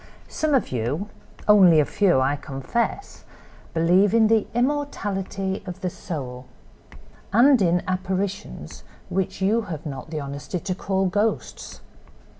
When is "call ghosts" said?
10.73-11.81